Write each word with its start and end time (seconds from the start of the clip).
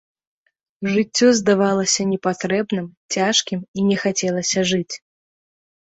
Жыццё 0.93 1.27
здавалася 1.41 2.01
непатрэбным, 2.13 2.87
цяжкім, 3.17 3.59
і 3.79 3.87
не 3.91 3.97
хацелася 4.05 4.59
жыць. 4.71 4.95